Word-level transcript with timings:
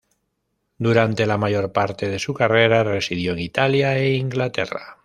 Durante 0.79 1.27
la 1.27 1.37
mayor 1.37 1.73
parte 1.73 2.09
de 2.09 2.17
su 2.17 2.33
carrera, 2.33 2.83
residió 2.83 3.33
en 3.33 3.37
Italia 3.39 3.99
e 3.99 4.15
Inglaterra. 4.15 4.97